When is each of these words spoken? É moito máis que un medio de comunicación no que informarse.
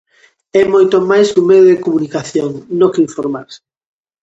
É 0.61 0.63
moito 0.73 0.97
máis 1.09 1.27
que 1.31 1.39
un 1.41 1.49
medio 1.51 1.69
de 1.71 1.83
comunicación 1.85 2.51
no 2.79 2.91
que 2.93 3.03
informarse. 3.07 3.59